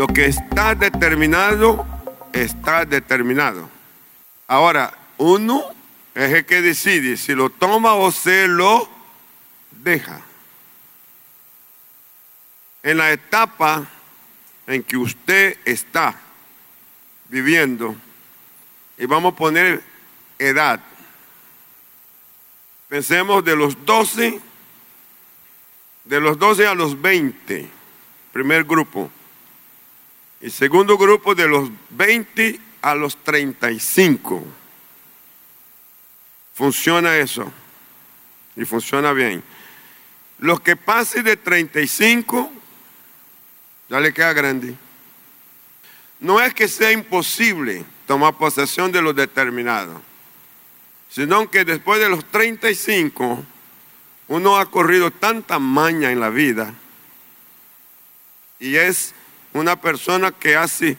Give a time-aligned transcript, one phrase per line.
[0.00, 1.86] Lo que está determinado,
[2.32, 3.68] está determinado.
[4.48, 5.62] Ahora, uno
[6.14, 8.88] es el que decide si lo toma o se lo
[9.82, 10.22] deja.
[12.82, 13.86] En la etapa
[14.66, 16.18] en que usted está
[17.28, 17.94] viviendo,
[18.96, 19.82] y vamos a poner
[20.38, 20.80] edad,
[22.88, 24.40] pensemos de los 12,
[26.04, 27.68] de los 12 a los 20,
[28.32, 29.10] primer grupo,
[30.40, 34.42] y segundo grupo de los 20 a los 35.
[36.54, 37.52] Funciona eso.
[38.56, 39.42] Y funciona bien.
[40.38, 42.50] Los que pasen de 35,
[43.88, 44.74] ya le queda grande.
[46.20, 50.00] No es que sea imposible tomar posesión de lo determinado,
[51.08, 53.44] sino que después de los 35,
[54.28, 56.74] uno ha corrido tanta maña en la vida
[58.58, 59.14] y es
[59.52, 60.96] una persona que hace,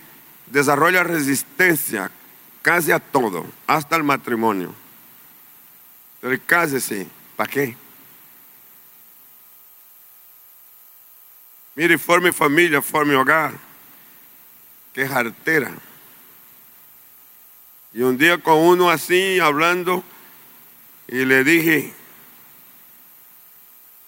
[0.47, 2.11] desarrolla resistencia
[2.61, 4.73] casi a todo, hasta el matrimonio.
[6.19, 7.77] Pero cásese, ¿para qué?
[11.75, 13.53] Mire, forme familia, forme hogar.
[14.93, 15.71] Qué jartera.
[17.93, 20.03] Y un día con uno así hablando,
[21.07, 21.93] y le dije,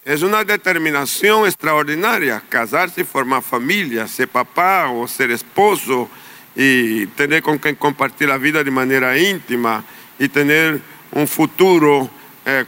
[0.04, 6.10] es una determinación extraordinaria casarse y formar familia, ser papá o ser esposo
[6.54, 9.82] y tener con quien compartir la vida de manera íntima
[10.18, 10.80] y tener
[11.10, 12.10] un futuro
[12.44, 12.64] eh,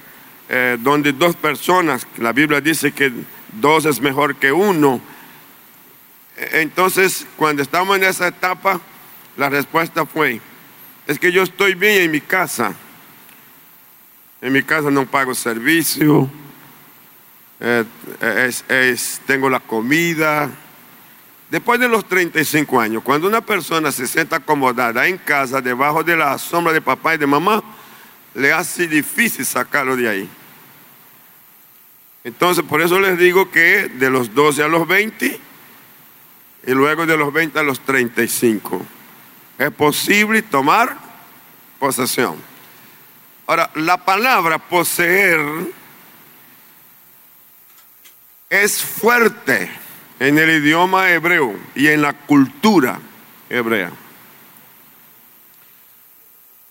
[0.48, 3.12] eh, donde dos personas, la Biblia dice que
[3.53, 5.00] dos es mejor que uno.
[6.37, 8.81] Entonces, cuando estamos en esa etapa,
[9.37, 10.41] la respuesta fue,
[11.06, 12.75] es que yo estoy bien en mi casa.
[14.41, 16.31] En mi casa no pago servicio
[17.61, 17.85] eh,
[18.69, 20.51] es, tengo la comida.
[21.51, 26.17] Después de los 35 años, cuando una persona se sienta acomodada en casa, debajo de
[26.17, 27.62] la sombra de papá y de mamá,
[28.34, 30.28] le hace difícil sacarlo de ahí.
[32.25, 35.41] Entonces, por eso les digo que de los 12 a los 20
[36.67, 38.83] y luego de los 20 a los 35
[39.59, 40.97] es posible tomar
[41.78, 42.34] posesión.
[43.47, 45.41] Ahora, la palabra poseer
[48.49, 49.69] es fuerte
[50.19, 53.01] en el idioma hebreo y en la cultura
[53.49, 53.93] hebrea.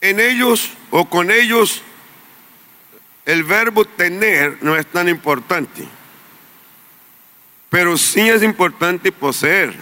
[0.02, 1.81] En ellos o con ellos
[3.25, 5.88] el verbo tener no es tan importante,
[7.69, 9.74] pero sí es importante poseer,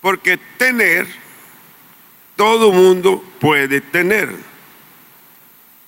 [0.00, 1.06] porque tener,
[2.36, 4.34] todo mundo puede tener,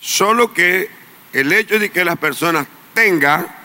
[0.01, 0.89] solo que
[1.33, 3.64] el hecho de que las personas tengan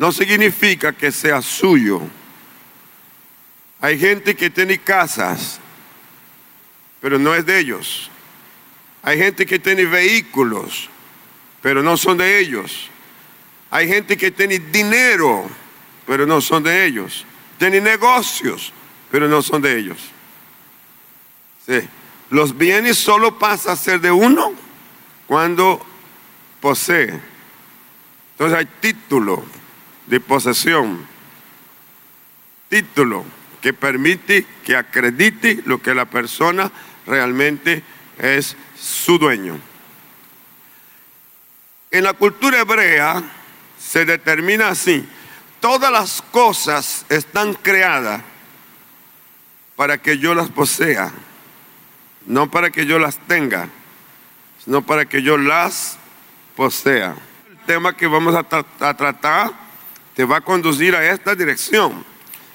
[0.00, 2.00] no significa que sea suyo.
[3.82, 5.60] Hay gente que tiene casas,
[7.02, 8.10] pero no es de ellos.
[9.02, 10.88] Hay gente que tiene vehículos,
[11.60, 12.88] pero no son de ellos.
[13.70, 15.46] Hay gente que tiene dinero,
[16.06, 17.26] pero no son de ellos.
[17.58, 18.72] Tiene negocios,
[19.10, 19.98] pero no son de ellos.
[22.30, 24.54] Los bienes solo pasan a ser de uno
[25.26, 25.84] cuando
[26.58, 27.20] posee.
[28.32, 29.44] Entonces hay título,
[30.10, 31.06] de posesión,
[32.68, 33.24] título
[33.62, 36.70] que permite que acredite lo que la persona
[37.06, 37.84] realmente
[38.18, 39.56] es su dueño.
[41.92, 43.22] En la cultura hebrea
[43.78, 45.08] se determina así,
[45.60, 48.20] todas las cosas están creadas
[49.76, 51.12] para que yo las posea,
[52.26, 53.68] no para que yo las tenga,
[54.64, 55.98] sino para que yo las
[56.56, 57.14] posea.
[57.48, 59.59] El tema que vamos a, a tratar
[60.20, 62.04] te va a conducir a esta dirección.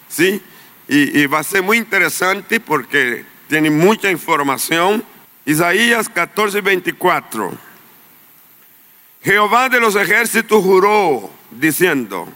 [0.07, 0.39] ¿Sí?
[0.87, 5.03] Y, va a ser muy interesante porque tiene mucha información.
[5.47, 7.57] Isaías 14, 24.
[9.23, 12.31] Jehová de los ejércitos juró diciendo,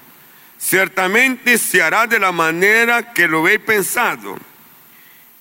[0.58, 4.36] ciertamente se hará de la manera que lo he pensado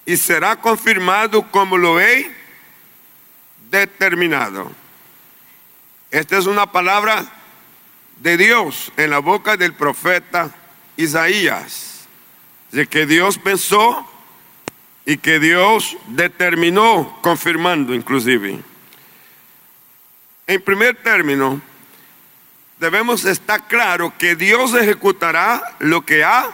[0.05, 2.31] y será confirmado como lo he
[3.71, 4.71] determinado.
[6.11, 7.38] Esta es una palabra
[8.21, 10.55] de Dios en la boca del profeta
[10.97, 12.07] Isaías,
[12.73, 14.07] de que Dios pensó
[15.07, 18.61] y que Dios determinó, confirmando inclusive.
[20.47, 21.61] En primer término,
[22.79, 26.51] debemos estar claro que Dios ejecutará lo que ha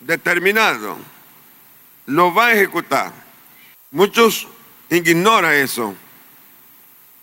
[0.00, 0.98] determinado.
[2.06, 3.12] Lo va a ejecutar.
[3.90, 4.46] Muchos
[4.90, 5.94] ignoran eso.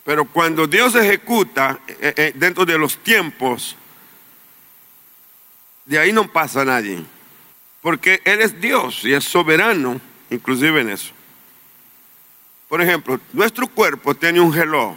[0.07, 3.75] Pero cuando Dios ejecuta eh, eh, dentro de los tiempos,
[5.83, 7.03] de ahí no pasa nadie.
[7.81, 9.99] Porque Él es Dios y es soberano,
[10.29, 11.11] inclusive en eso.
[12.69, 14.95] Por ejemplo, nuestro cuerpo tiene un reloj,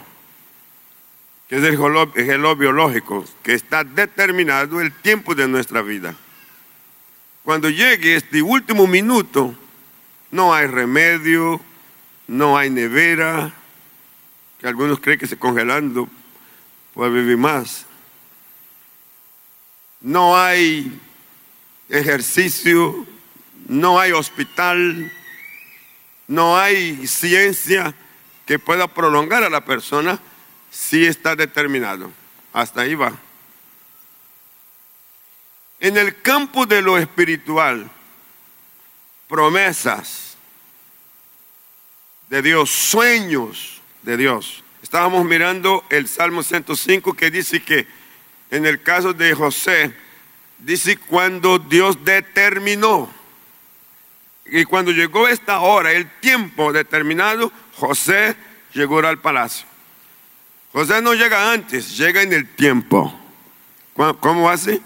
[1.49, 6.15] que es el reloj, biológico, que está determinado el tiempo de nuestra vida.
[7.43, 9.55] Cuando llegue este último minuto,
[10.31, 11.59] no hay remedio,
[12.29, 13.55] no hay nevera,
[14.61, 16.07] que algunos creen que se congelando
[16.93, 17.87] puede vivir más.
[19.99, 21.01] No hay
[21.89, 23.07] ejercicio,
[23.67, 25.11] no hay hospital,
[26.27, 27.95] no hay ciencia
[28.45, 30.19] que pueda prolongar a la persona
[30.69, 32.11] si está determinado.
[32.53, 33.13] Hasta ahí va.
[35.79, 37.89] En el campo de lo espiritual,
[39.27, 40.37] promesas
[42.29, 44.63] de Dios, sueños de Dios.
[44.81, 47.87] Estábamos mirando el Salmo 105 que dice que
[48.49, 49.93] en el caso de José,
[50.59, 53.09] dice cuando Dios determinó.
[54.45, 58.35] Y cuando llegó esta hora, el tiempo determinado, José
[58.73, 59.65] llegó al palacio.
[60.73, 63.17] José no llega antes, llega en el tiempo.
[64.19, 64.81] ¿Cómo hace?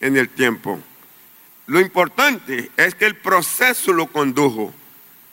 [0.00, 0.80] En el tiempo.
[1.66, 4.72] Lo importante es que el proceso lo condujo.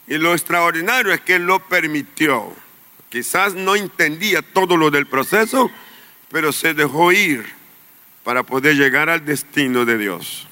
[0.08, 2.54] Y lo extraordinario es que lo permitió.
[3.10, 5.72] Quizás no entendía todo lo del proceso,
[6.30, 7.46] pero se dejó ir
[8.24, 10.48] para poder llegar al destino de Dios.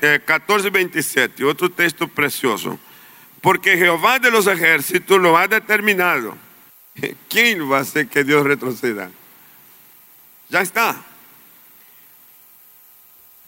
[0.00, 2.78] 14:27, otro texto precioso.
[3.40, 6.36] Porque Jehová de los ejércitos lo ha determinado.
[7.28, 9.10] ¿Quién va a hacer que Dios retroceda?
[10.48, 11.04] Ya está.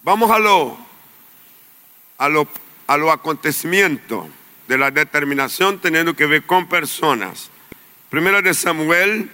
[0.03, 0.79] Vamos a lo,
[2.19, 2.49] a lo,
[2.87, 4.29] a lo acontecimiento
[4.67, 7.51] de la determinación teniendo que ver con personas.
[8.11, 9.31] Primera de Samuel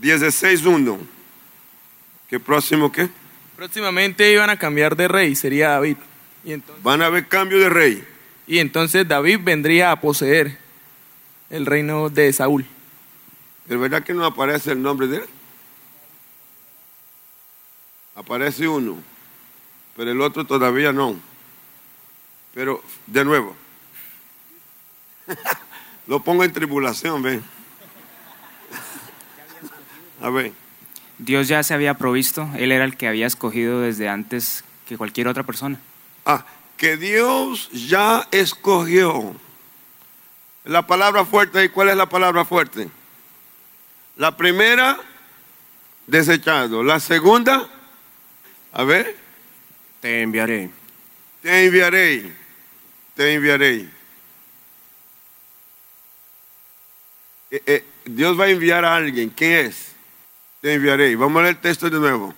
[0.00, 0.98] 16.1.
[2.30, 3.10] ¿Qué próximo qué?
[3.56, 5.98] Próximamente iban a cambiar de rey, sería David.
[6.42, 8.02] Y Van a haber cambio de rey.
[8.46, 10.56] Y entonces David vendría a poseer
[11.50, 12.64] el reino de Saúl.
[13.66, 15.24] ¿De verdad que no aparece el nombre de él?
[18.14, 18.96] Aparece uno,
[19.94, 21.16] pero el otro todavía no.
[22.54, 23.54] Pero, de nuevo,
[26.06, 27.55] lo pongo en tribulación, ven.
[30.26, 30.52] A ver.
[31.18, 35.28] Dios ya se había provisto, Él era el que había escogido desde antes que cualquier
[35.28, 35.78] otra persona.
[36.24, 36.44] Ah,
[36.76, 39.36] que Dios ya escogió.
[40.64, 42.88] La palabra fuerte, ¿y cuál es la palabra fuerte?
[44.16, 44.98] La primera,
[46.08, 46.82] desechado.
[46.82, 47.68] La segunda,
[48.72, 49.16] a ver.
[50.00, 50.70] Te enviaré.
[51.40, 52.32] Te enviaré.
[53.14, 53.88] Te enviaré.
[57.52, 59.30] Eh, eh, Dios va a enviar a alguien.
[59.30, 59.95] ¿Quién es?
[60.66, 61.14] Te enviaré.
[61.14, 62.34] Vamos a leer el texto de nuevo.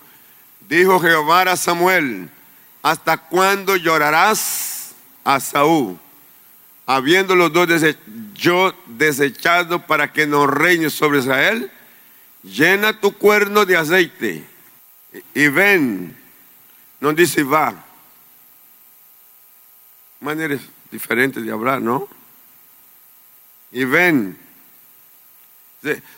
[0.68, 2.28] Dijo Jehová a Samuel,
[2.82, 4.94] ¿hasta cuándo llorarás
[5.24, 5.98] a Saúl?
[6.84, 7.70] Habiendo los dos
[8.34, 11.70] yo desechado para que no reine sobre Israel,
[12.42, 14.44] llena tu cuerno de aceite
[15.32, 16.14] y ven,
[17.00, 17.82] no dice va.
[20.20, 20.60] Maneras
[20.90, 22.06] diferentes de hablar, ¿no?
[23.72, 24.36] Y ven,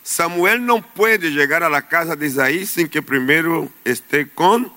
[0.03, 4.73] Samuel no puede llegar a la casa de Isaí sin que primero esté con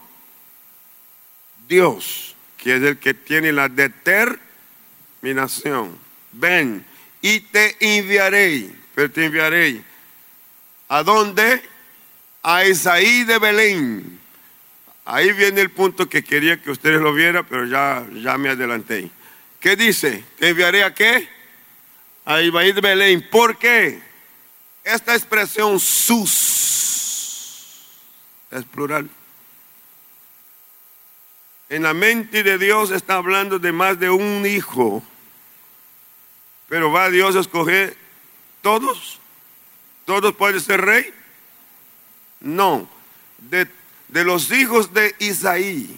[1.67, 5.97] Dios, que es el que tiene la determinación.
[6.33, 6.85] Ven
[7.21, 9.81] y te enviaré, pero te enviaré.
[10.89, 11.61] ¿A dónde?
[12.41, 14.19] A Isaí de Belén.
[15.05, 19.09] Ahí viene el punto que quería que ustedes lo vieran, pero ya, ya me adelanté.
[19.59, 20.23] ¿Qué dice?
[20.37, 21.27] ¿Te enviaré a qué?
[22.25, 23.27] A Isaí de Belén.
[23.31, 24.12] ¿Por qué?
[24.83, 26.43] Esta expresión sus
[28.51, 29.09] es plural.
[31.69, 35.01] En la mente de Dios está hablando de más de un hijo.
[36.67, 37.97] Pero va Dios a escoger
[38.61, 39.19] todos.
[40.05, 41.13] ¿Todos pueden ser rey?
[42.41, 42.87] No.
[43.37, 43.67] De,
[44.09, 45.97] de los hijos de Isaí.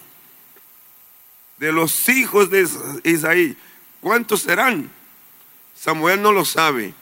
[1.58, 2.68] De los hijos de
[3.02, 3.56] Isaí.
[4.00, 4.90] ¿Cuántos serán?
[5.74, 6.94] Samuel no lo sabe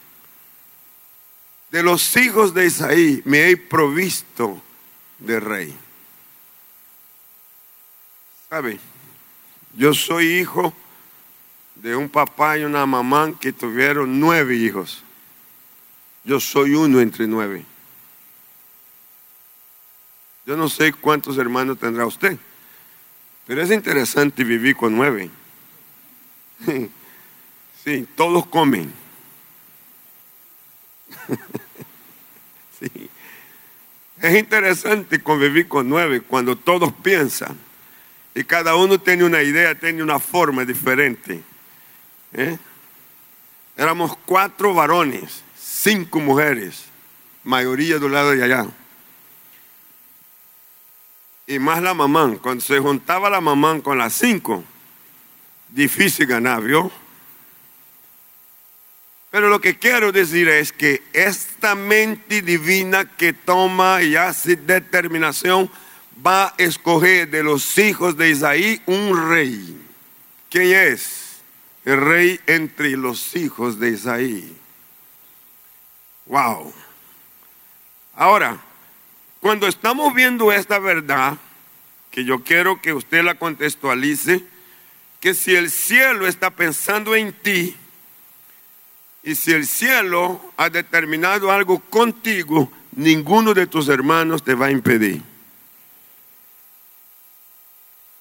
[1.75, 4.63] de los hijos de Isaí me he provisto
[5.19, 5.77] de rey.
[8.49, 8.79] ¿Sabe?
[9.77, 10.73] Yo soy hijo
[11.75, 15.03] de un papá y una mamá que tuvieron nueve hijos.
[16.23, 17.65] Yo soy uno entre nueve.
[20.47, 22.39] Yo no sé cuántos hermanos tendrá usted,
[23.49, 25.29] pero es interesante vivir con nueve.
[27.85, 28.91] Sí, todos comen.
[34.21, 37.59] Es interesante convivir con nueve cuando todos piensan
[38.35, 41.43] Y cada uno tiene una idea, tiene una forma diferente.
[42.33, 42.59] ¿eh?
[43.77, 46.85] Éramos cuatro varones, cinco mujeres,
[47.43, 48.67] mayoría de un lado de allá.
[51.47, 52.37] Y más la mamá.
[52.41, 54.65] Cuando se juntaba la mamá con las cinco,
[55.69, 56.91] difícil ganar, ¿vio?
[59.35, 65.69] Pero lo que quiero decir es que esta mente divina que toma y hace determinación
[66.25, 69.77] va a escoger de los hijos de Isaí un rey.
[70.49, 71.41] ¿Quién es?
[71.85, 74.57] El rey entre los hijos de Isaí.
[76.27, 76.73] Wow.
[78.15, 78.61] Ahora,
[79.41, 81.39] cuando estamos viendo esta verdad,
[82.13, 84.45] que yo quiero que usted la contextualice,
[85.19, 87.77] que si el cielo está pensando en ti,
[89.25, 94.71] y si el cielo ha determinado algo contigo, ninguno de tus hermanos te va a
[94.71, 95.23] impedir.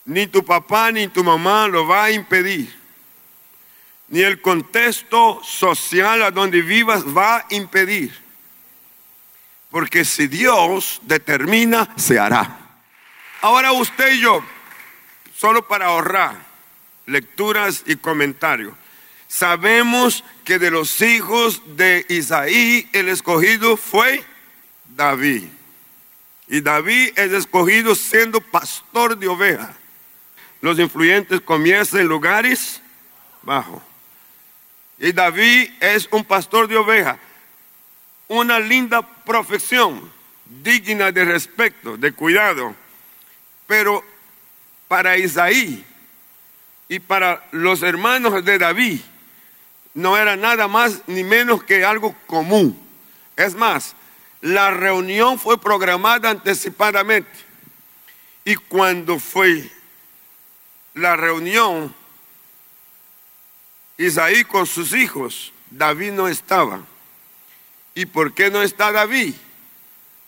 [0.06, 2.74] Ni tu papá ni tu mamá lo va a impedir.
[4.08, 8.18] Ni el contexto social a donde vivas va a impedir.
[9.70, 12.60] Porque si Dios determina, se hará.
[13.42, 14.42] Ahora usted y yo,
[15.36, 16.36] solo para ahorrar
[17.08, 18.74] lecturas y comentarios,
[19.34, 24.24] sabemos que de los hijos de Isaí el escogido fue
[24.96, 25.46] David.
[26.48, 29.72] Y David es escogido siendo pastor de ovejas.
[30.62, 32.80] Los influyentes comienzan en lugares
[33.42, 33.82] bajos.
[35.00, 37.18] Y David es un pastor de ovejas.
[38.28, 40.12] Una linda profesión,
[40.62, 42.76] digna de respeto, de cuidado.
[43.66, 44.04] Pero
[44.88, 45.84] para Isaí
[46.88, 49.02] y para los hermanos de David,
[49.94, 52.78] no era nada más ni menos que algo común.
[53.36, 53.96] Es más,
[54.42, 57.30] la reunión fue programada anticipadamente.
[58.46, 59.70] Y cuando fue
[60.94, 61.94] la reunión,
[63.98, 66.82] Isaí con sus hijos, David no estaba.
[67.96, 69.34] ¿Y por qué no está David?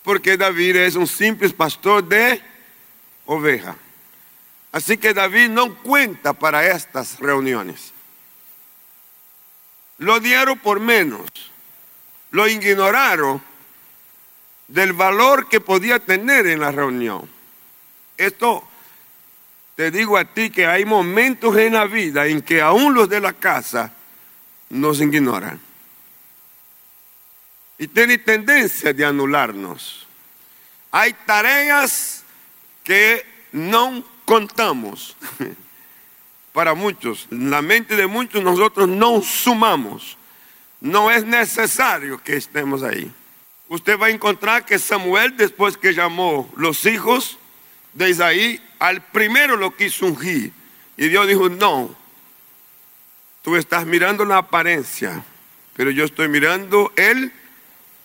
[0.03, 2.41] Porque David es un simple pastor de
[3.25, 3.75] oveja.
[4.71, 7.94] Así que David no cuenta para estas reuniones.
[9.97, 11.29] Lo dieron por menos.
[12.31, 13.41] Lo ignoraron
[14.67, 17.29] del valor que podía tener en la reunión.
[18.17, 18.67] Esto
[19.75, 23.19] te digo a ti que hay momentos en la vida en que aún los de
[23.19, 23.91] la casa
[24.69, 25.59] nos ignoran.
[27.77, 30.07] Y tienen tendencia de anularnos.
[30.91, 32.23] Hay tareas
[32.83, 35.15] que no contamos.
[36.55, 40.17] para muchos, en la mente de muchos nosotros no sumamos.
[40.79, 43.11] No es necesario que estemos ahí.
[43.67, 47.37] Usted va a encontrar que Samuel, después que llamó los hijos
[47.91, 50.53] de Isaí, al primero lo quiso ungir.
[50.95, 51.93] Y Dios dijo, no,
[53.41, 55.25] tú estás mirando la apariencia,
[55.75, 57.33] pero yo estoy mirando el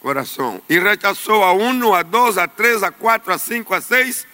[0.02, 0.60] corazón.
[0.68, 4.26] Y rechazó a uno, a dos, a tres, a cuatro, a cinco, a seis,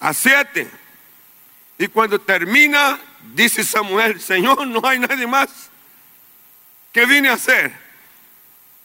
[0.00, 0.66] a siete.
[1.76, 2.98] Y cuando termina,
[3.34, 5.70] dice Samuel, Señor, no hay nadie más.
[6.92, 7.72] ¿Qué vine a hacer?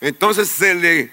[0.01, 1.11] Entonces se le,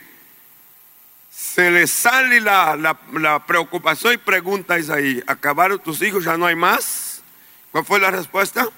[1.31, 2.77] se le sale la,
[3.13, 6.25] la preocupación y pregunta a Isaí, ¿acabaron tus hijos?
[6.25, 7.23] ¿Ya no hay más?
[7.71, 8.69] ¿Cuál fue la respuesta?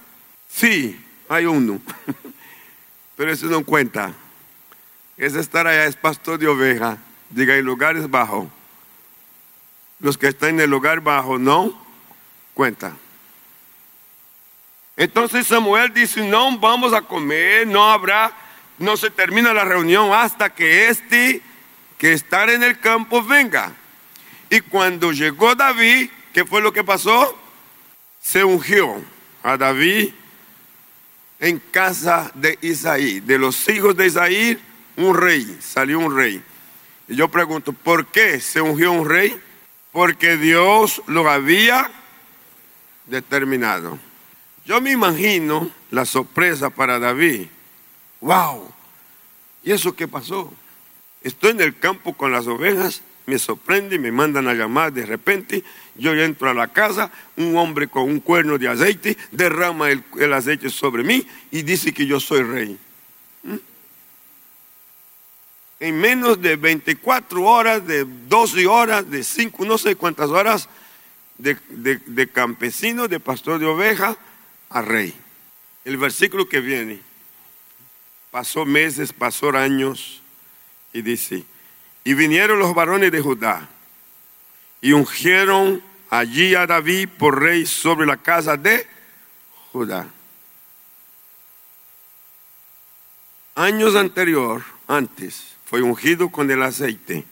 [0.49, 1.81] Sí, hay uno.
[3.17, 4.13] Pero eso no cuenta.
[5.17, 6.99] Es estar allá, es pastor de oveja.
[7.31, 8.49] Diga, en lugares bajos.
[10.01, 11.81] Los que están en el lugar bajo no
[12.55, 12.99] cuentan.
[14.97, 18.33] Entonces Samuel dice, no vamos a comer, no habrá,
[18.79, 21.41] no se termina la reunión hasta que este
[21.99, 23.73] que está en el campo venga.
[24.51, 27.39] Y cuando llegó David, ¿qué fue lo que pasó?
[28.21, 29.03] Se ungió
[29.43, 30.11] a David
[31.39, 33.21] en casa de Isaí.
[33.21, 34.59] De los hijos de Isaí,
[34.97, 36.43] un rey, salió un rey.
[37.09, 39.41] Y yo pregunto, ¿por qué se ungió un rey?
[39.91, 41.91] Porque Dios lo había
[43.07, 43.99] determinado.
[44.65, 47.47] Yo me imagino la sorpresa para David.
[48.21, 48.73] ¡Wow!
[49.65, 50.53] ¿Y eso qué pasó?
[51.23, 55.65] Estoy en el campo con las ovejas, me sorprende, me mandan a llamar de repente.
[55.97, 60.71] Yo entro a la casa, un hombre con un cuerno de aceite derrama el, aceite
[60.71, 62.79] sobre mí y dice que yo soy rey.
[63.43, 63.57] ¿Mm?
[65.81, 70.69] En menos de 24 horas, de 12 horas, de 5, no sé cuántas horas,
[71.39, 71.57] de,
[72.07, 74.17] de campesino, de pastor de oveja,
[74.73, 75.15] a rey.
[75.85, 77.01] El versículo que viene,
[78.31, 80.23] pasó meses, pasó años,
[80.93, 81.45] y dice,
[82.05, 83.69] y vinieron los varones de Judá
[84.81, 88.87] y ungieron allí a David por rey sobre la casa de
[89.73, 90.07] Judá.
[93.55, 97.25] Años anterior, antes, fue ungido con el aceite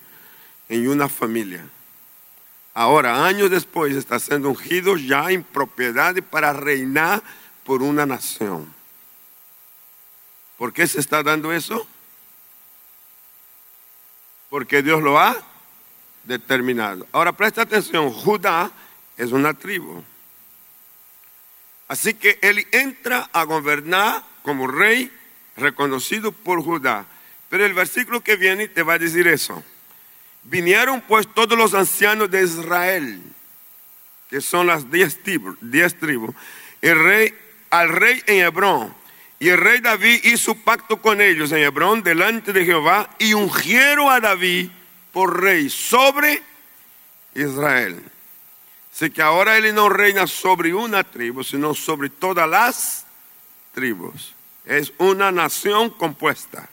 [0.69, 1.67] en una familia.
[2.81, 7.23] Ahora, años después, está siendo ungido ya en propiedad para reinar
[7.63, 8.73] por una nación.
[10.57, 11.87] ¿Por qué se está dando eso?
[14.49, 15.37] Porque Dios lo ha
[16.25, 17.07] determinado.
[17.13, 18.71] Ahora presta atención, Judá
[19.19, 20.03] es una tribu.
[21.87, 25.13] Así que él entra a gobernar como rey
[25.55, 27.05] reconocido por Judá.
[27.51, 29.63] Pero el versículo que viene te va a decir eso.
[30.45, 33.23] Vinieron pues todos los ancianos de Israel,
[34.29, 35.97] que son las diez tribus, diez
[36.83, 37.35] el rey,
[37.71, 38.95] al rey en Hebrón.
[39.39, 44.13] Y el rey David hizo pacto con ellos en Hebrón delante de Jehová y ungieron
[44.13, 44.69] a David
[45.13, 46.43] por rey sobre
[47.35, 48.03] Israel.
[48.93, 53.07] Así que ahora él no reina sobre una tribu, sino sobre todas las
[53.73, 54.35] tribus.
[54.65, 56.69] Es una nación compuesta.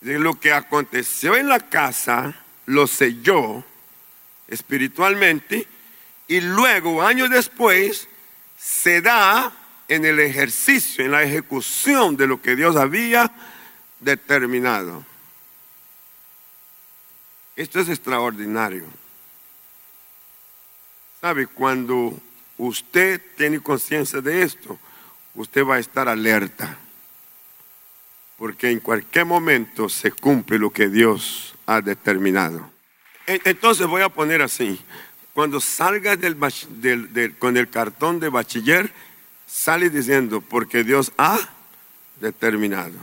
[0.00, 2.34] De lo que aconteció en la casa,
[2.68, 3.64] lo selló
[4.46, 5.66] espiritualmente
[6.26, 8.08] y luego, años después,
[8.58, 9.52] se da
[9.88, 13.32] en el ejercicio, en la ejecución de lo que Dios había
[14.00, 15.04] determinado.
[17.56, 18.84] Esto es extraordinario.
[21.22, 21.46] ¿Sabe?
[21.46, 22.20] Cuando
[22.58, 24.78] usted tiene conciencia de esto,
[25.34, 26.76] usted va a estar alerta.
[28.36, 32.68] Porque en cualquier momento se cumple lo que Dios ha determinado.
[33.26, 34.80] Entonces voy a poner así.
[35.34, 36.16] Cuando salga
[37.38, 38.90] con el cartón de bachiller,
[39.46, 41.38] sale diciendo, porque Dios ha
[42.20, 42.98] determinado.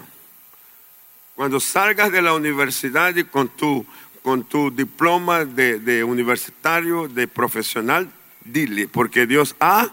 [1.35, 3.85] Cuando salgas de la universidad y con tu
[4.25, 8.11] con tu diploma de, universitario, de profesional,
[8.43, 9.87] dile, porque Dios ha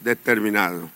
[0.00, 0.90] determinado.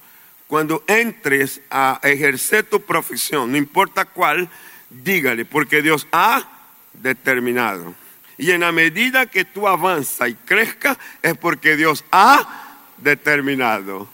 [0.49, 4.49] Cuando entres a ejercer tu profesión, no importa cuál,
[4.91, 6.54] dígale, porque Dios ha
[6.95, 7.95] determinado.
[8.37, 14.09] Y en la medida que tú avanzas y crezcas, es porque Dios ha determinado.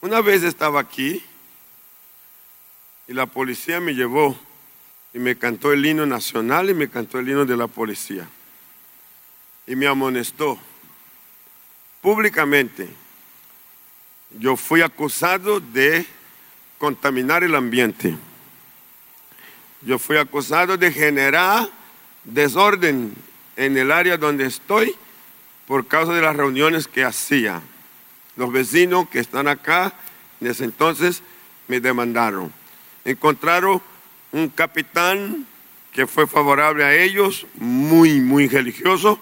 [0.00, 1.22] Una vez estaba aquí
[3.08, 4.38] y la policía me llevó
[5.12, 8.28] y me cantó el himno nacional y me cantó el himno de la policía.
[9.66, 10.58] Y me amonestó
[12.00, 12.88] públicamente.
[14.38, 16.06] Yo fui acusado de
[16.78, 18.16] contaminar el ambiente.
[19.82, 21.68] Yo fui acusado de generar
[22.26, 23.14] desorden
[23.56, 24.94] en el área donde estoy
[25.66, 27.62] por causa de las reuniones que hacía.
[28.36, 29.94] Los vecinos que están acá
[30.40, 31.22] ese entonces
[31.68, 32.52] me demandaron.
[33.04, 33.80] Encontraron
[34.32, 35.46] un capitán
[35.92, 39.18] que fue favorable a ellos, muy, muy religioso,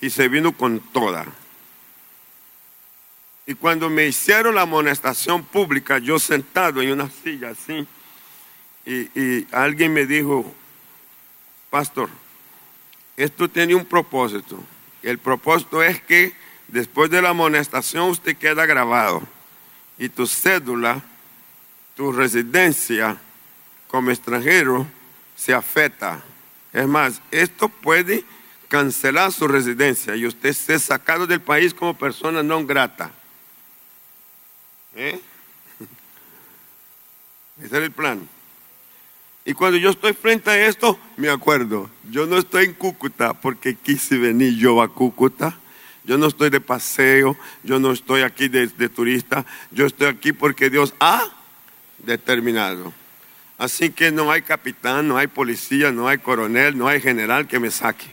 [0.00, 1.26] y se vino con toda.
[3.46, 7.86] Y cuando me hicieron la amonestación pública, yo sentado en una silla así,
[8.86, 10.54] y, alguien me dijo,
[11.70, 12.10] pastor,
[13.16, 14.62] esto tiene un propósito.
[15.02, 16.34] El propósito es que
[16.68, 19.22] después de la amonestación usted queda grabado
[19.96, 21.02] y tu cédula,
[21.94, 23.18] tu residencia,
[23.88, 24.86] como extranjero
[25.36, 26.22] se afecta.
[26.72, 28.24] Es más, esto puede
[28.68, 33.10] cancelar su residencia y usted ser sacado del país como persona no grata.
[34.94, 35.20] ¿Eh?
[37.58, 38.28] Ese es el plan.
[39.50, 43.74] Y cuando yo estoy frente a esto, me acuerdo, yo no estoy en Cúcuta porque
[43.74, 45.58] quise venir yo a Cúcuta.
[46.04, 50.70] Yo no estoy de paseo, yo no estoy aquí de turista, yo estoy aquí porque
[50.70, 51.24] Dios ha
[51.98, 52.92] determinado.
[53.58, 57.58] Así que no hay capitán, no hay policía, no hay coronel, no hay general que
[57.58, 58.06] me saque.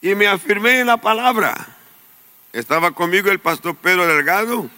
[0.00, 1.66] Y me afirmé en la palabra.
[2.52, 4.70] Estaba conmigo el pastor Pedro Delgado,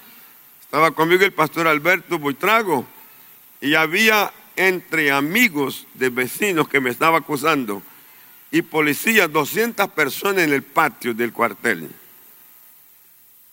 [0.63, 2.87] estaba conmigo el pastor Alberto Buitrago,
[3.61, 7.83] y había entre amigos de vecinos que me estaban acusando
[8.51, 11.91] y policías, 200 personas en el patio del cuartel,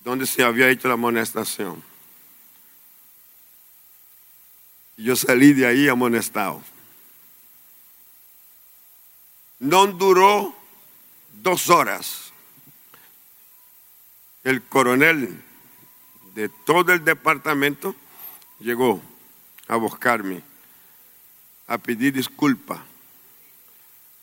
[0.03, 1.83] donde se había hecho la amonestación.
[4.97, 6.63] Yo salí de ahí amonestado.
[9.59, 10.55] No duró
[11.41, 12.31] dos horas.
[14.43, 15.41] El coronel
[16.35, 17.95] de todo el departamento
[18.59, 19.01] llegó
[19.67, 20.41] a buscarme,
[21.67, 22.85] a pedir disculpa,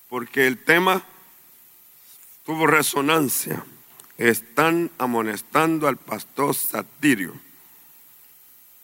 [0.08, 1.04] porque el tema
[2.44, 3.64] tuvo resonancia.
[4.18, 7.34] Están amonestando al pastor Satirio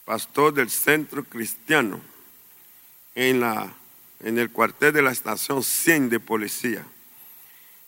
[0.07, 1.99] pastor del centro cristiano
[3.13, 3.73] en, la,
[4.21, 6.85] en el cuartel de la estación 100 de policía.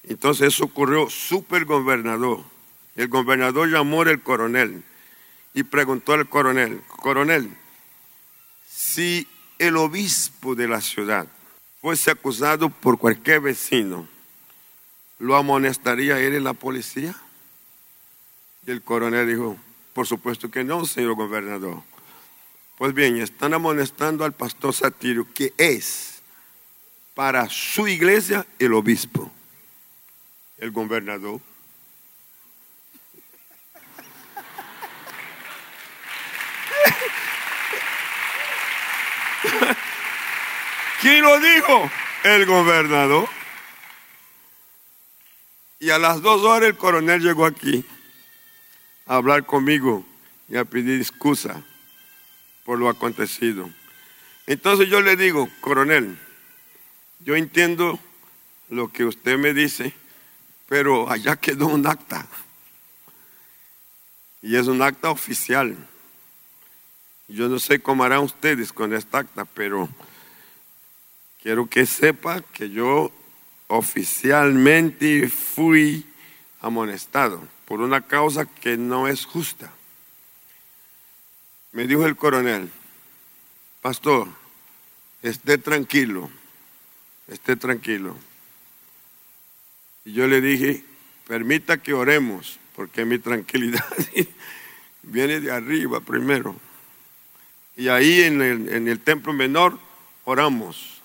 [0.03, 2.43] Entonces eso ocurrió super gobernador
[2.97, 4.83] El gobernador llamó al coronel
[5.53, 7.49] y preguntó al coronel, coronel,
[8.69, 9.25] si
[9.59, 11.27] el obispo de la ciudad
[11.81, 14.07] fuese acusado por cualquier vecino,
[15.19, 17.15] ¿lo amonestaría él en la policía?
[18.65, 19.57] Y el coronel dijo,
[19.93, 21.83] por supuesto que no, señor gobernador.
[22.77, 26.21] Pues bien, están amonestando al pastor Satirio, que es
[27.13, 29.29] para su iglesia el obispo,
[30.57, 31.41] el gobernador.
[41.01, 41.89] ¿Quién lo dijo?
[42.23, 43.29] El gobernador.
[45.79, 47.85] Y a las dos horas el coronel llegó aquí
[49.05, 50.05] a hablar conmigo
[50.49, 51.63] y a pedir excusa
[52.65, 53.69] por lo acontecido.
[54.45, 56.17] Entonces yo le digo, coronel,
[57.19, 57.97] yo entiendo
[58.67, 59.93] lo que usted me dice,
[60.67, 62.27] pero allá quedó un acta.
[64.41, 65.77] Y es un acta oficial.
[67.29, 69.87] Yo no sé cómo harán ustedes con esta acta, pero
[71.41, 73.11] quiero que sepa que yo
[73.67, 76.05] oficialmente fui
[76.61, 79.71] amonestado por una causa que no es justa.
[81.71, 82.69] Me dijo el coronel,
[83.81, 84.27] pastor,
[85.21, 86.29] esté tranquilo,
[87.27, 88.15] esté tranquilo.
[90.03, 90.83] Y yo le dije,
[91.27, 93.85] permita que oremos, porque mi tranquilidad
[95.03, 96.55] viene de arriba primero.
[97.77, 99.77] Y ahí en el, en el templo menor
[100.25, 100.98] oramos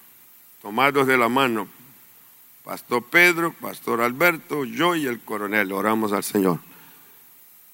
[0.64, 1.68] tomados de la mano,
[2.64, 6.59] Pastor Pedro, Pastor Alberto, yo y el coronel, oramos al Señor.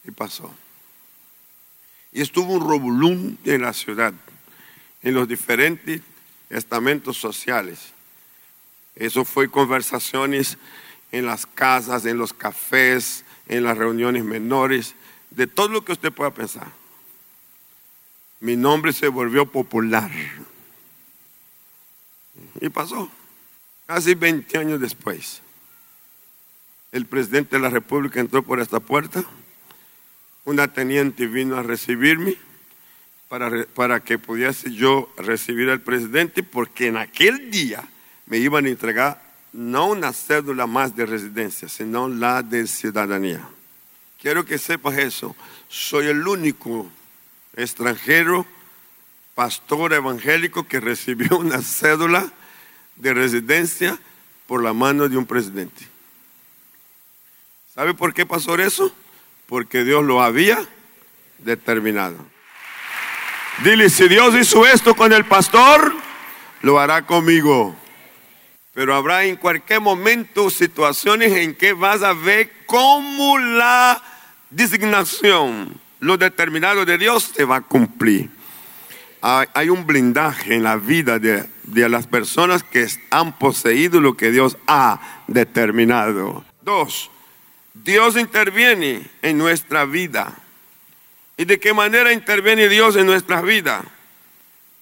[0.03, 0.53] Y pasó.
[2.13, 4.13] Y estuvo un robulún en la ciudad,
[5.05, 6.01] en los diferentes
[6.49, 7.93] estamentos sociales.
[8.97, 10.59] Eso fue conversaciones
[11.13, 14.97] en las casas, en los cafés, en las reuniones menores,
[15.31, 16.73] de todo lo que usted pueda pensar.
[18.41, 20.11] Mi nombre se volvió popular
[22.61, 23.11] y pasó.
[23.87, 25.43] Casi 20 años después,
[26.93, 29.25] el presidente de la República entró por esta puerta.
[30.45, 32.37] Una teniente vino a recibirme
[33.29, 37.85] para, para que pudiese yo recibir al presidente, porque en aquel día
[38.27, 43.49] me iban a entregar no una cédula más de residencia, sino la de ciudadanía.
[44.21, 45.35] Quiero que sepas eso.
[45.69, 46.91] Soy el único
[47.57, 48.47] extranjero,
[49.35, 52.31] pastor evangélico, que recibió una cédula
[52.97, 53.99] de residencia
[54.47, 55.87] por la mano de un presidente.
[57.75, 58.95] ¿Sabe por qué pasó eso?
[59.47, 60.67] Porque Dios lo había
[61.39, 62.17] determinado.
[63.65, 65.95] Dile, si Dios hizo esto con el pastor,
[66.63, 67.77] lo hará conmigo.
[68.75, 74.03] Pero habrá en cualquier momento situaciones en que vas a ver cómo la
[74.51, 78.40] designación, lo determinado de Dios se va a cumplir
[79.23, 81.49] hay un blindaje en la vida de,
[81.89, 86.45] las personas que han poseído lo que Dios ha determinado.
[86.63, 87.11] Dos,
[87.75, 90.33] Dios interviene en nuestra vida.
[91.37, 93.83] ¿Y de qué manera interviene Dios en nuestra vida?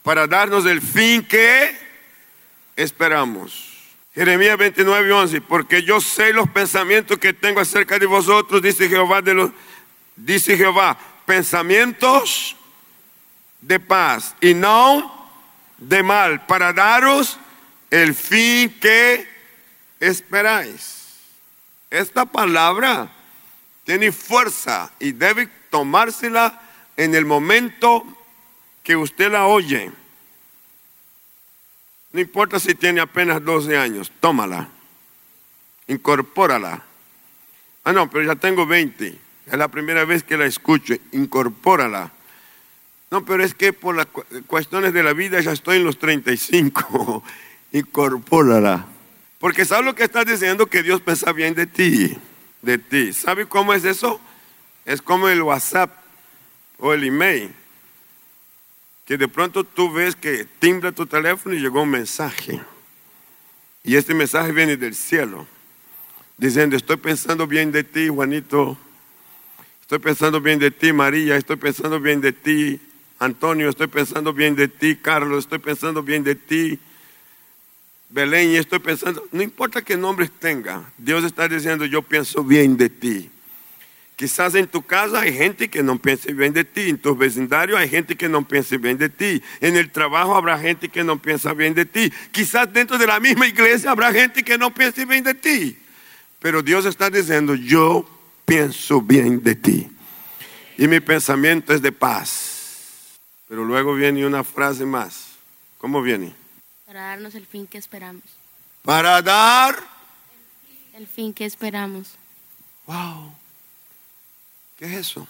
[0.02, 1.76] Para darnos el fin que
[2.76, 3.76] esperamos.
[4.14, 9.22] Jeremías 29, 11, porque yo sé los pensamientos que tengo acerca de vosotros, dice Jehová,
[10.16, 12.57] dice Jehová, pensamientos
[13.60, 15.18] de paz y no
[15.78, 17.38] de mal, para daros
[17.90, 19.26] el fin que
[20.00, 21.16] esperáis.
[21.90, 23.10] Esta palabra
[23.84, 26.60] tiene fuerza y debe tomársela
[26.96, 28.04] en el momento
[28.82, 29.90] que usted la oye.
[32.12, 34.68] No importa si tiene apenas 12 años, tómala,
[35.86, 36.82] incorpórala.
[37.84, 39.18] Ah, no, pero ya tengo 20.
[39.46, 42.12] Es la primera vez que la escucho, incorpórala
[43.10, 44.06] no, pero es que por las
[44.46, 47.22] cuestiones de la vida ya estoy en los 35.
[47.72, 48.86] Incorpórala.
[49.38, 50.66] Porque ¿sabes lo que estás diciendo?
[50.66, 52.18] Que Dios piensa bien de ti.
[52.60, 53.12] De ti.
[53.12, 54.20] ¿Sabe cómo es eso?
[54.84, 55.94] Es como el WhatsApp
[56.78, 57.54] o el email.
[59.06, 62.60] Que de pronto tú ves que timbra tu teléfono y llegó un mensaje.
[63.84, 65.46] Y este mensaje viene del cielo.
[66.36, 68.76] Diciendo, estoy pensando bien de ti, Juanito.
[69.80, 71.36] Estoy pensando bien de ti, María.
[71.36, 72.80] Estoy pensando bien de ti,
[73.18, 76.78] Antonio, estoy pensando bien de ti, Carlos, estoy pensando bien de ti,
[78.10, 82.88] Belén, estoy pensando, no importa qué nombres tenga, Dios está diciendo, yo pienso bien de
[82.88, 83.30] ti.
[84.16, 87.76] Quizás en tu casa hay gente que no piense bien de ti, en tu vecindario
[87.76, 91.20] hay gente que no piense bien de ti, en el trabajo habrá gente que no
[91.20, 95.04] piensa bien de ti, quizás dentro de la misma iglesia habrá gente que no piense
[95.04, 95.78] bien de ti.
[96.40, 98.08] Pero Dios está diciendo, yo
[98.44, 99.88] pienso bien de ti.
[100.76, 102.47] Y mi pensamiento es de paz.
[103.48, 105.28] Pero luego viene una frase más.
[105.78, 106.34] ¿Cómo viene?
[106.86, 108.24] Para darnos el fin que esperamos.
[108.82, 109.78] Para dar.
[110.94, 112.14] El fin que esperamos.
[112.86, 113.32] Wow.
[114.76, 115.26] ¿Qué es eso?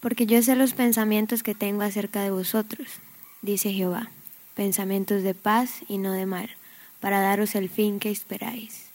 [0.00, 2.88] Porque yo sé los pensamientos que tengo acerca de vosotros,
[3.40, 4.08] dice Jehová,
[4.54, 6.50] pensamientos de paz y no de mal,
[7.00, 8.86] para daros el fin que esperáis.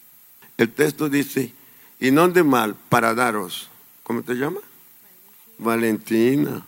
[0.58, 1.52] El texto dice,
[2.00, 3.68] y no de mal, para daros.
[4.02, 4.60] ¿Cómo te llama?
[5.58, 6.66] Valentina.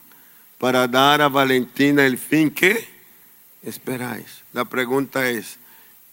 [0.60, 2.86] Para dar a Valentina el fin que
[3.62, 4.42] esperáis.
[4.52, 5.56] La pregunta es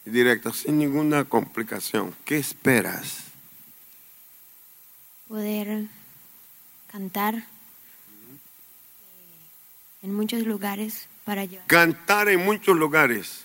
[0.06, 2.16] directa, sin ninguna complicación.
[2.24, 3.26] ¿Qué esperas?
[5.28, 5.88] Poder
[6.90, 7.42] cantar eh,
[10.04, 13.42] en muchos lugares para llevar, Cantar en muchos lugares.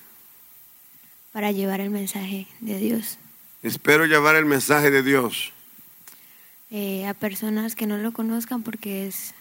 [1.32, 3.18] para llevar el mensaje de Dios
[3.64, 5.52] Espero llevar el mensaje de Dios.
[6.70, 9.34] eh, a personas que no lo conozcan porque es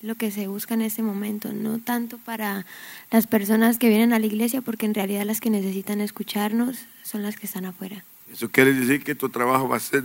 [0.00, 2.64] lo que se busca en este momento, no tanto para
[3.10, 7.22] las personas que vienen a la iglesia porque en realidad las que necesitan escucharnos son
[7.22, 8.04] las que están afuera.
[8.32, 10.04] Eso quiere decir que tu trabajo va a ser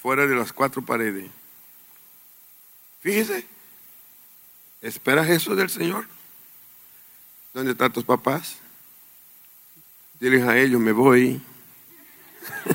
[0.00, 1.30] fuera de las cuatro paredes.
[3.00, 3.46] Fíjese,
[4.80, 6.06] ¿esperas eso del Señor?
[7.52, 8.56] ¿Dónde están tus papás?
[10.20, 11.42] Diles a ellos, me voy.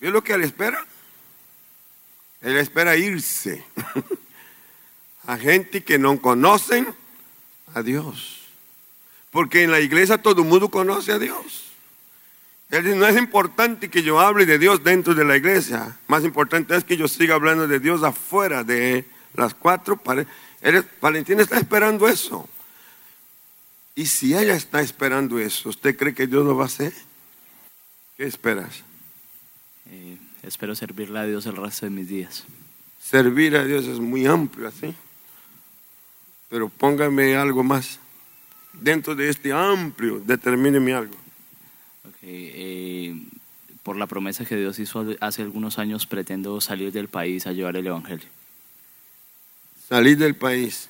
[0.00, 0.86] ¿Vio lo que él espera?
[2.40, 3.64] Él espera irse
[5.26, 6.94] a gente que no conocen
[7.74, 8.42] a Dios.
[9.30, 11.64] Porque en la iglesia todo el mundo conoce a Dios.
[12.70, 15.98] No es importante que yo hable de Dios dentro de la iglesia.
[16.06, 20.28] Más importante es que yo siga hablando de Dios afuera de las cuatro paredes.
[21.00, 22.48] Valentina está esperando eso.
[23.94, 26.92] Y si ella está esperando eso, ¿usted cree que Dios lo va a hacer?
[28.16, 28.84] ¿Qué esperas?
[29.86, 32.44] Eh, espero servirle a Dios el resto de mis días.
[33.00, 34.94] Servir a Dios es muy amplio así.
[36.48, 37.98] Pero póngame algo más.
[38.72, 41.14] Dentro de este amplio, determíneme algo.
[42.08, 43.14] Ok, eh,
[43.82, 47.76] por la promesa que Dios hizo hace algunos años, pretendo salir del país a llevar
[47.76, 48.28] el Evangelio.
[49.88, 50.88] Salir del país.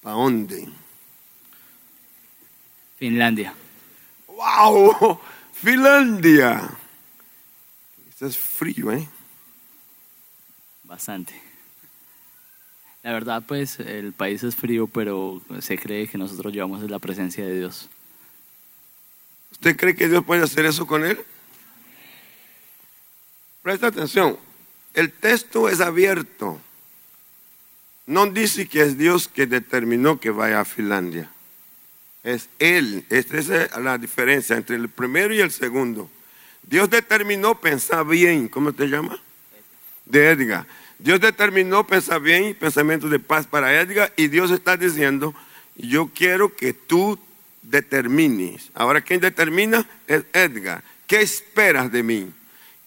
[0.00, 0.68] ¿Para dónde?
[2.98, 3.54] Finlandia.
[4.28, 5.18] ¡Wow!
[5.52, 6.70] Finlandia.
[8.22, 9.08] Esto es frío, ¿eh?
[10.84, 11.34] Bastante.
[13.02, 17.44] La verdad, pues el país es frío, pero se cree que nosotros llevamos la presencia
[17.44, 17.88] de Dios.
[19.50, 21.18] ¿Usted cree que Dios puede hacer eso con él?
[23.60, 24.38] Presta atención.
[24.94, 26.60] El texto es abierto.
[28.06, 31.28] No dice que es Dios que determinó que vaya a Finlandia.
[32.22, 33.04] Es Él.
[33.10, 33.48] Esta es
[33.80, 36.08] la diferencia entre el primero y el segundo.
[36.62, 38.48] Dios determinó pensar bien.
[38.48, 39.20] ¿Cómo te llama?
[40.06, 40.66] De Edgar.
[40.98, 44.12] Dios determinó pensar bien pensamientos de paz para Edgar.
[44.16, 45.34] Y Dios está diciendo,
[45.76, 47.18] yo quiero que tú
[47.62, 48.70] determines.
[48.74, 49.86] Ahora, ¿quién determina?
[50.06, 50.82] Es Edgar.
[51.06, 52.32] ¿Qué esperas de mí?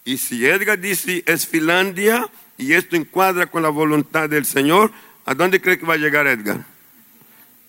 [0.04, 4.92] Y si Edgar dice es Finlandia y esto encuadra con la voluntad del Señor,
[5.26, 6.64] ¿a dónde cree que va a llegar Edgar?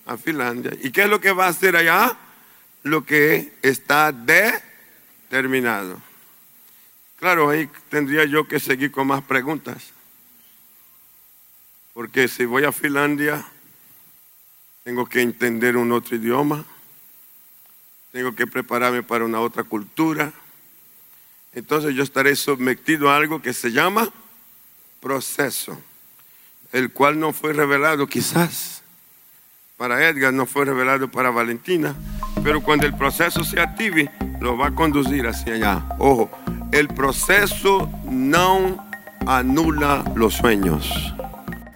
[0.04, 0.72] A Finlandia.
[0.82, 2.16] ¿Y qué es lo que va a hacer allá?
[2.82, 4.12] Lo que está
[5.28, 6.00] determinado.
[7.18, 9.90] Claro, ahí tendría yo que seguir con más preguntas.
[11.94, 13.44] Porque si voy a Finlandia,
[14.84, 16.64] tengo que entender un otro idioma,
[18.12, 20.32] tengo que prepararme para una otra cultura.
[21.52, 24.12] Entonces yo estaré sometido a algo que se llama
[25.00, 25.80] proceso,
[26.72, 28.82] el cual no fue revelado quizás
[29.76, 31.94] para Edgar, no fue revelado para Valentina,
[32.46, 35.82] pero cuando el proceso se active, lo va a conducir hacia allá.
[35.98, 36.30] Ojo,
[36.70, 38.86] el proceso no
[39.26, 41.15] anula los sueños.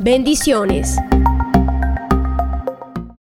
[0.00, 0.96] Bendiciones.